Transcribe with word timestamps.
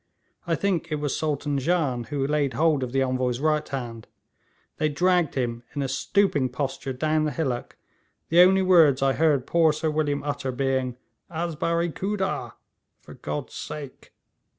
I 0.47 0.55
think 0.55 0.91
it 0.91 0.95
was 0.95 1.15
Sultan 1.15 1.59
Jan 1.59 2.05
who 2.05 2.25
laid 2.25 2.55
hold 2.55 2.81
of 2.81 2.91
the 2.91 3.03
Envoy's 3.03 3.39
right 3.39 3.69
hand. 3.69 4.07
They 4.77 4.89
dragged 4.89 5.35
him 5.35 5.61
in 5.75 5.83
a 5.83 5.87
stooping 5.87 6.49
posture 6.49 6.91
down 6.91 7.25
the 7.25 7.31
hillock, 7.31 7.77
the 8.29 8.39
only 8.41 8.63
words 8.63 9.03
I 9.03 9.13
heard 9.13 9.45
poor 9.45 9.71
Sir 9.71 9.91
William 9.91 10.23
utter 10.23 10.51
being, 10.51 10.97
"Az 11.29 11.55
barae 11.55 11.89
Khooda" 11.93 12.53
("For 12.99 13.13
God's 13.13 13.53
sake"). 13.53 14.11